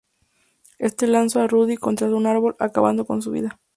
Éste 0.79 1.05
lanzó 1.05 1.41
a 1.41 1.47
Rudy 1.47 1.77
contra 1.77 2.07
un 2.07 2.25
árbol, 2.25 2.55
acabando 2.57 3.05
con 3.05 3.21
su 3.21 3.29
vida. 3.29 3.59